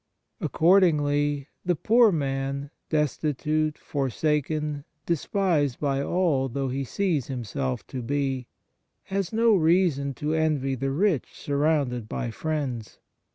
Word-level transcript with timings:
Accord 0.39 0.81
ingly, 0.81 1.45
the 1.63 1.75
poor 1.75 2.11
man 2.11 2.71
destitute, 2.89 3.77
forsaken, 3.77 4.83
despised 5.05 5.79
by 5.79 6.01
all 6.01 6.49
though 6.49 6.69
he 6.69 6.83
sees 6.83 7.27
himself 7.27 7.85
to 7.85 8.01
be 8.01 8.47
has 9.03 9.31
no 9.31 9.53
reason 9.55 10.15
to 10.15 10.33
envy 10.33 10.73
the 10.73 10.89
rich 10.89 11.25
man 11.27 11.33
surrounded 11.35 12.09
by 12.09 12.31
friends. 12.31 12.97